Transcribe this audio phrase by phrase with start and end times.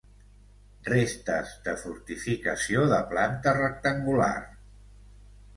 [0.87, 4.35] Restes de fortificació de planta rectangular.